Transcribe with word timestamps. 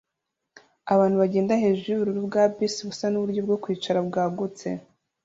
Abantu 0.93 1.15
bagenda 1.21 1.61
hejuru 1.63 1.87
yubururu 1.89 2.21
bwa 2.27 2.43
bus 2.55 2.75
busa 2.87 3.05
nuburyo 3.09 3.41
bwo 3.45 3.57
kwicara 3.63 3.99
bwagutse 4.07 4.67